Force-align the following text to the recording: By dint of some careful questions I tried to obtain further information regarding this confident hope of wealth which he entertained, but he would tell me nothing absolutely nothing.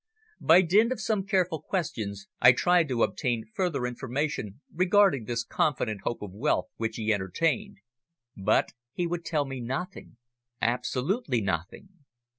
By 0.39 0.63
dint 0.63 0.91
of 0.91 0.99
some 0.99 1.27
careful 1.27 1.61
questions 1.61 2.25
I 2.41 2.53
tried 2.53 2.87
to 2.87 3.03
obtain 3.03 3.45
further 3.53 3.85
information 3.85 4.59
regarding 4.73 5.25
this 5.25 5.43
confident 5.43 6.01
hope 6.01 6.23
of 6.23 6.33
wealth 6.33 6.69
which 6.77 6.95
he 6.95 7.13
entertained, 7.13 7.77
but 8.35 8.71
he 8.93 9.05
would 9.05 9.23
tell 9.23 9.45
me 9.45 9.61
nothing 9.61 10.17
absolutely 10.59 11.39
nothing. 11.39 11.89